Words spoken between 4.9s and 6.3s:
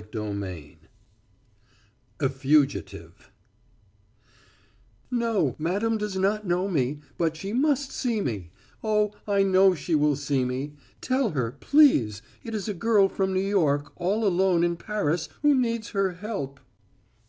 "No, madam does